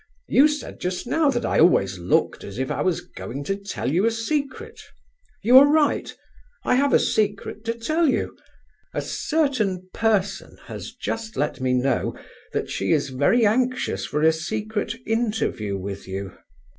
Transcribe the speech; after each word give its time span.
You 0.27 0.47
said 0.47 0.79
just 0.79 1.05
now 1.05 1.29
that 1.29 1.45
I 1.45 1.59
always 1.59 1.99
looked 1.99 2.43
as 2.43 2.57
if 2.57 2.71
I 2.71 2.81
was 2.81 3.01
going 3.01 3.43
to 3.43 3.55
tell 3.55 3.91
you 3.91 4.03
a 4.07 4.09
secret; 4.09 4.81
you 5.43 5.59
are 5.59 5.67
right. 5.71 6.11
I 6.65 6.73
have 6.73 6.91
a 6.91 6.97
secret 6.97 7.63
to 7.65 7.75
tell 7.75 8.09
you: 8.09 8.35
a 8.95 9.01
certain 9.03 9.91
person 9.93 10.57
has 10.65 10.91
just 10.91 11.37
let 11.37 11.61
me 11.61 11.73
know 11.73 12.17
that 12.51 12.67
she 12.71 12.93
is 12.93 13.09
very 13.09 13.45
anxious 13.45 14.03
for 14.03 14.23
a 14.23 14.31
secret 14.33 14.95
interview 15.05 15.77
with 15.77 16.07
you." 16.07 16.35